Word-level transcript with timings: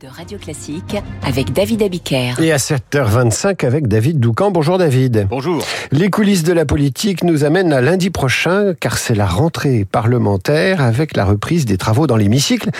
de 0.00 0.08
Radio 0.08 0.38
Classique 0.38 0.96
avec 1.22 1.52
David 1.52 1.82
Abiker. 1.82 2.40
Et 2.40 2.52
à 2.52 2.56
7h25 2.56 3.66
avec 3.66 3.86
David 3.86 4.18
Doucan. 4.18 4.50
Bonjour 4.50 4.78
David. 4.78 5.26
Bonjour. 5.28 5.62
Les 5.92 6.08
coulisses 6.10 6.42
de 6.42 6.52
la 6.52 6.64
politique 6.64 7.22
nous 7.22 7.44
amènent 7.44 7.72
à 7.72 7.80
lundi 7.80 8.10
prochain 8.10 8.72
car 8.78 8.96
c'est 8.96 9.14
la 9.14 9.26
rentrée 9.26 9.84
parlementaire 9.84 10.80
avec 10.80 11.16
la 11.16 11.24
reprise 11.24 11.66
des 11.66 11.76
travaux 11.76 12.06
dans 12.06 12.16
l'hémicycle. 12.16 12.70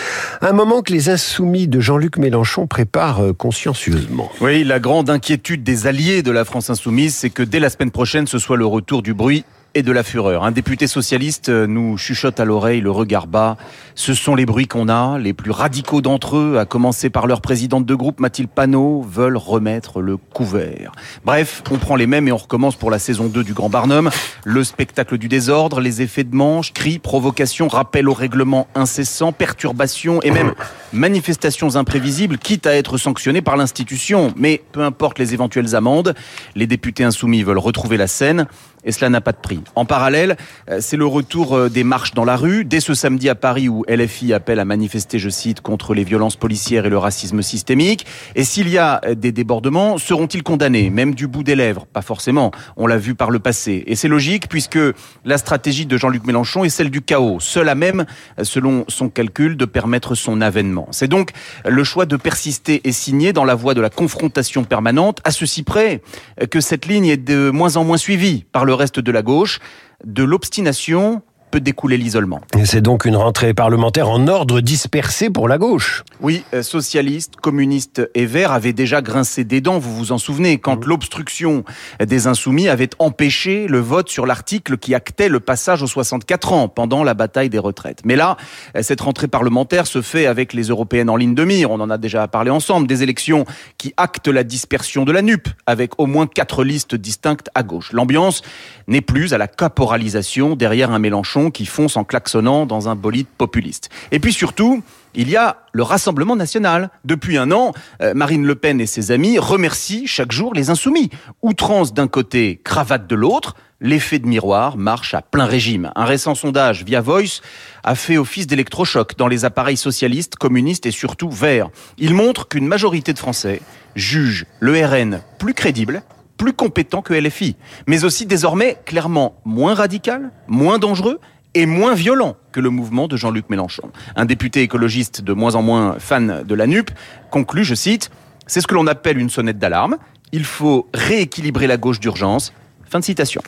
Un 0.41 0.53
moment 0.53 0.81
que 0.81 0.93
les 0.93 1.09
insoumis 1.09 1.67
de 1.67 1.79
Jean-Luc 1.79 2.17
Mélenchon 2.17 2.65
préparent 2.65 3.21
euh, 3.21 3.33
consciencieusement. 3.33 4.31
Oui, 4.41 4.63
la 4.63 4.79
grande 4.79 5.09
inquiétude 5.09 5.63
des 5.63 5.87
alliés 5.87 6.23
de 6.23 6.31
la 6.31 6.43
France 6.43 6.69
insoumise, 6.69 7.13
c'est 7.13 7.29
que 7.29 7.43
dès 7.43 7.59
la 7.59 7.69
semaine 7.69 7.91
prochaine, 7.91 8.25
ce 8.25 8.39
soit 8.39 8.57
le 8.57 8.65
retour 8.65 9.03
du 9.03 9.13
bruit 9.13 9.45
et 9.75 9.83
de 9.83 9.91
la 9.91 10.03
fureur. 10.03 10.45
Un 10.45 10.51
député 10.51 10.87
socialiste 10.87 11.49
euh, 11.49 11.67
nous 11.67 11.97
chuchote 11.97 12.39
à 12.39 12.45
l'oreille 12.45 12.79
le 12.79 12.91
regard 12.91 13.27
bas. 13.27 13.57
Ce 13.93 14.13
sont 14.13 14.33
les 14.33 14.45
bruits 14.45 14.67
qu'on 14.67 14.87
a. 14.87 15.19
Les 15.19 15.33
plus 15.33 15.51
radicaux 15.51 16.01
d'entre 16.01 16.37
eux, 16.37 16.57
à 16.57 16.65
commencer 16.65 17.09
par 17.09 17.27
leur 17.27 17.41
présidente 17.41 17.85
de 17.85 17.93
groupe, 17.93 18.21
Mathilde 18.21 18.49
Panot, 18.49 19.01
veulent 19.01 19.35
remettre 19.35 20.01
le 20.01 20.15
couvert. 20.15 20.93
Bref, 21.25 21.61
on 21.69 21.77
prend 21.77 21.97
les 21.97 22.07
mêmes 22.07 22.27
et 22.29 22.31
on 22.31 22.37
recommence 22.37 22.77
pour 22.77 22.89
la 22.89 22.99
saison 22.99 23.25
2 23.25 23.43
du 23.43 23.53
Grand 23.53 23.69
Barnum. 23.69 24.09
Le 24.45 24.63
spectacle 24.63 25.17
du 25.17 25.27
désordre, 25.27 25.81
les 25.81 26.01
effets 26.01 26.23
de 26.23 26.35
manche, 26.35 26.71
cris, 26.71 26.97
provocations, 26.97 27.67
rappels 27.67 28.07
au 28.07 28.13
règlement 28.13 28.67
incessant, 28.75 29.33
perturbations 29.33 30.21
et 30.21 30.31
même 30.31 30.53
manifestations 30.93 31.75
imprévisibles, 31.75 32.37
quitte 32.37 32.65
à 32.65 32.75
être 32.75 32.97
sanctionnées 32.97 33.41
par 33.41 33.57
l'institution. 33.57 34.33
Mais 34.37 34.63
peu 34.71 34.83
importe 34.83 35.19
les 35.19 35.33
éventuelles 35.33 35.75
amendes, 35.75 36.15
les 36.55 36.65
députés 36.65 37.03
insoumis 37.03 37.43
veulent 37.43 37.57
retrouver 37.57 37.97
la 37.97 38.07
scène 38.07 38.47
et 38.85 38.91
cela 38.91 39.09
n'a 39.09 39.19
pas 39.19 39.33
de 39.33 39.37
prix. 39.37 39.61
En 39.75 39.85
parallèle, 39.85 40.37
euh, 40.69 40.79
c'est 40.81 40.97
le 40.97 41.05
retour 41.05 41.55
euh, 41.55 41.69
des 41.69 41.83
marches 41.83 42.13
dans 42.13 42.25
la 42.25 42.35
rue. 42.35 42.65
Dès 42.65 42.79
ce 42.79 42.93
samedi 42.93 43.29
à 43.29 43.35
Paris 43.35 43.67
où 43.69 43.83
LFI 43.87 44.33
appelle 44.33 44.59
à 44.59 44.65
manifester, 44.65 45.19
je 45.19 45.29
cite, 45.29 45.61
contre 45.61 45.93
les 45.93 46.03
violences 46.03 46.35
policières 46.35 46.85
et 46.85 46.89
le 46.89 46.97
racisme 46.97 47.41
systémique. 47.41 48.05
Et 48.35 48.43
s'il 48.43 48.69
y 48.69 48.77
a 48.77 49.01
euh, 49.05 49.15
des 49.15 49.31
débordements, 49.31 49.97
seront-ils 49.97 50.43
condamnés, 50.43 50.89
même 50.89 51.15
du 51.15 51.27
bout 51.27 51.43
des 51.43 51.55
lèvres? 51.55 51.85
Pas 51.85 52.01
forcément, 52.01 52.51
on 52.77 52.87
l'a 52.87 52.97
vu 52.97 53.15
par 53.15 53.31
le 53.31 53.39
passé. 53.39 53.83
Et 53.87 53.95
c'est 53.95 54.07
logique 54.07 54.47
puisque 54.49 54.79
la 55.23 55.37
stratégie 55.37 55.85
de 55.85 55.97
Jean-Luc 55.97 56.25
Mélenchon 56.25 56.63
est 56.63 56.69
celle 56.69 56.89
du 56.89 57.01
chaos, 57.01 57.39
seule 57.39 57.69
à 57.69 57.75
même, 57.75 58.05
selon 58.43 58.85
son 58.87 59.09
calcul, 59.09 59.57
de 59.57 59.65
permettre 59.65 60.15
son 60.15 60.41
avènement. 60.41 60.87
C'est 60.91 61.07
donc 61.07 61.31
le 61.65 61.83
choix 61.83 62.05
de 62.05 62.17
persister 62.17 62.81
et 62.83 62.91
signer 62.91 63.33
dans 63.33 63.45
la 63.45 63.55
voie 63.55 63.73
de 63.73 63.81
la 63.81 63.89
confrontation 63.89 64.63
permanente, 64.63 65.19
à 65.23 65.31
ceci 65.31 65.63
près 65.63 66.01
que 66.49 66.61
cette 66.61 66.85
ligne 66.85 67.07
est 67.07 67.17
de 67.17 67.49
moins 67.49 67.77
en 67.77 67.83
moins 67.83 67.97
suivie 67.97 68.45
par 68.51 68.65
le 68.65 68.73
reste 68.73 68.99
de 68.99 69.11
la 69.11 69.21
gauche, 69.21 69.54
de 70.03 70.23
l'obstination 70.23 71.21
peut 71.55 71.61
découler 71.61 71.95
l'isolement. 71.95 72.41
C'est 72.65 72.81
donc 72.81 73.05
une 73.05 73.15
rentrée 73.15 73.53
parlementaire 73.53 74.09
en 74.09 74.27
ordre 74.27 74.59
dispersé 74.59 75.29
pour 75.29 75.47
la 75.47 75.57
gauche. 75.57 76.03
Oui, 76.19 76.43
euh, 76.53 76.61
socialistes, 76.61 77.37
communistes 77.37 78.09
et 78.13 78.25
verts 78.25 78.51
avaient 78.51 78.73
déjà 78.73 79.01
grincé 79.01 79.45
des 79.45 79.61
dents, 79.61 79.79
vous 79.79 79.95
vous 79.95 80.11
en 80.11 80.17
souvenez, 80.17 80.57
quand 80.57 80.83
mmh. 80.85 80.89
l'obstruction 80.89 81.63
des 82.05 82.27
insoumis 82.27 82.67
avait 82.67 82.89
empêché 82.99 83.67
le 83.67 83.79
vote 83.79 84.09
sur 84.09 84.25
l'article 84.25 84.77
qui 84.77 84.93
actait 84.93 85.29
le 85.29 85.39
passage 85.39 85.81
aux 85.81 85.87
64 85.87 86.51
ans 86.51 86.67
pendant 86.67 87.05
la 87.05 87.13
bataille 87.13 87.49
des 87.49 87.57
retraites. 87.57 88.01
Mais 88.03 88.17
là, 88.17 88.35
euh, 88.75 88.83
cette 88.83 88.99
rentrée 88.99 89.29
parlementaire 89.29 89.87
se 89.87 90.01
fait 90.01 90.25
avec 90.25 90.51
les 90.51 90.63
européennes 90.63 91.09
en 91.09 91.15
ligne 91.15 91.35
de 91.35 91.45
mire, 91.45 91.71
on 91.71 91.79
en 91.79 91.89
a 91.89 91.97
déjà 91.97 92.27
parlé 92.27 92.51
ensemble, 92.51 92.85
des 92.85 93.01
élections 93.01 93.45
qui 93.77 93.93
actent 93.95 94.27
la 94.27 94.43
dispersion 94.43 95.05
de 95.05 95.13
la 95.13 95.21
NUP, 95.21 95.47
avec 95.67 96.01
au 96.01 96.05
moins 96.05 96.27
quatre 96.27 96.65
listes 96.65 96.95
distinctes 96.95 97.49
à 97.55 97.63
gauche. 97.63 97.93
L'ambiance 97.93 98.41
n'est 98.89 98.99
plus 98.99 99.33
à 99.33 99.37
la 99.37 99.47
caporalisation 99.47 100.57
derrière 100.57 100.91
un 100.91 100.99
Mélenchon 100.99 101.44
qui 101.51 101.65
fonce 101.65 101.97
en 101.97 102.03
klaxonnant 102.03 102.65
dans 102.65 102.89
un 102.89 102.95
bolide 102.95 103.27
populiste. 103.37 103.89
Et 104.11 104.19
puis 104.19 104.33
surtout, 104.33 104.83
il 105.13 105.29
y 105.29 105.37
a 105.37 105.57
le 105.71 105.83
Rassemblement 105.83 106.35
national. 106.35 106.89
Depuis 107.05 107.37
un 107.37 107.51
an, 107.51 107.73
euh, 108.01 108.13
Marine 108.13 108.45
Le 108.45 108.55
Pen 108.55 108.81
et 108.81 108.85
ses 108.85 109.11
amis 109.11 109.39
remercient 109.39 110.07
chaque 110.07 110.31
jour 110.31 110.53
les 110.53 110.69
insoumis. 110.69 111.09
Outrance 111.41 111.93
d'un 111.93 112.07
côté, 112.07 112.59
cravate 112.63 113.07
de 113.07 113.15
l'autre, 113.15 113.55
l'effet 113.79 114.19
de 114.19 114.27
miroir 114.27 114.77
marche 114.77 115.13
à 115.13 115.21
plein 115.21 115.45
régime. 115.45 115.91
Un 115.95 116.05
récent 116.05 116.35
sondage 116.35 116.83
via 116.83 117.01
Voice 117.01 117.41
a 117.83 117.95
fait 117.95 118.17
office 118.17 118.47
d'électrochoc 118.47 119.17
dans 119.17 119.27
les 119.27 119.45
appareils 119.45 119.77
socialistes, 119.77 120.35
communistes 120.35 120.85
et 120.85 120.91
surtout 120.91 121.29
verts. 121.29 121.69
Il 121.97 122.13
montre 122.13 122.47
qu'une 122.47 122.67
majorité 122.67 123.13
de 123.13 123.19
Français 123.19 123.61
jugent 123.95 124.45
le 124.59 124.85
RN 124.85 125.21
plus 125.39 125.53
crédible 125.53 126.03
plus 126.37 126.53
compétent 126.53 127.01
que 127.01 127.13
LFI, 127.13 127.55
mais 127.87 128.03
aussi 128.03 128.25
désormais 128.25 128.77
clairement 128.85 129.39
moins 129.45 129.73
radical, 129.73 130.31
moins 130.47 130.79
dangereux 130.79 131.19
et 131.55 131.65
moins 131.65 131.95
violent 131.95 132.35
que 132.51 132.59
le 132.59 132.69
mouvement 132.69 133.07
de 133.07 133.17
Jean-Luc 133.17 133.49
Mélenchon. 133.49 133.91
Un 134.15 134.25
député 134.25 134.61
écologiste 134.61 135.21
de 135.21 135.33
moins 135.33 135.55
en 135.55 135.63
moins 135.63 135.95
fan 135.97 136.43
de 136.45 136.55
la 136.55 136.67
NUP 136.67 136.91
conclut, 137.31 137.63
je 137.63 137.73
cite, 137.73 138.11
c'est 138.45 138.61
ce 138.61 138.67
que 138.67 138.75
l'on 138.75 138.85
appelle 138.85 139.17
une 139.17 139.29
sonnette 139.29 139.57
d'alarme. 139.57 139.97
Il 140.31 140.43
faut 140.43 140.87
rééquilibrer 140.93 141.65
la 141.65 141.77
gauche 141.77 141.99
d'urgence. 141.99 142.53
Fin 142.87 142.99
de 142.99 143.03
citation. 143.03 143.41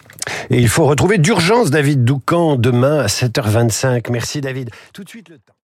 Et 0.50 0.59
il 0.59 0.67
faut 0.67 0.85
retrouver 0.85 1.19
d'urgence 1.19 1.69
David 1.69 2.03
Doucan 2.03 2.56
demain 2.56 3.00
à 3.00 3.06
7h25. 3.06 4.12
Merci 4.12 4.41
David. 4.41 4.72
Tout 4.94 5.03
de 5.03 5.09
suite 5.09 5.29
le 5.29 5.38
temps. 5.38 5.56